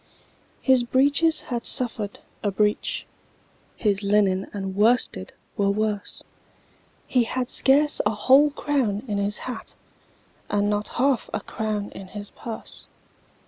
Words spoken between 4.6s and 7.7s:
worsted were worse; He had